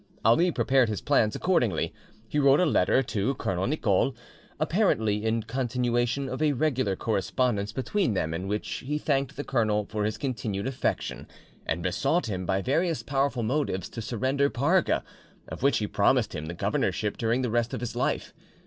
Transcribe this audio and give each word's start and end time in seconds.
Ali 0.25 0.49
prepared 0.49 0.89
his 0.89 0.99
plans 0.99 1.35
accordingly. 1.35 1.93
He 2.27 2.39
wrote 2.39 2.59
a 2.59 2.65
letter 2.65 3.03
to 3.03 3.35
Colonel 3.35 3.67
Nicole, 3.67 4.15
apparently 4.59 5.23
in 5.23 5.43
continuation 5.43 6.27
of 6.27 6.41
a 6.41 6.53
regular 6.53 6.95
correspondence 6.95 7.71
between 7.71 8.15
them, 8.15 8.33
in 8.33 8.47
which 8.47 8.67
he 8.87 8.97
thanked 8.97 9.35
the 9.37 9.43
colonel 9.43 9.85
for 9.85 10.03
his 10.03 10.17
continued 10.17 10.65
affection, 10.65 11.27
and 11.67 11.83
besought 11.83 12.25
him 12.25 12.47
by 12.47 12.63
various 12.63 13.03
powerful 13.03 13.43
motives 13.43 13.89
to 13.89 14.01
surrender 14.01 14.49
Parga, 14.49 15.03
of 15.47 15.61
which 15.61 15.77
he 15.77 15.85
promised 15.85 16.33
him 16.33 16.47
the 16.47 16.55
governorship 16.55 17.15
during 17.15 17.43
the 17.43 17.51
rest 17.51 17.71
of 17.71 17.79
his 17.79 17.95
life. 17.95 18.33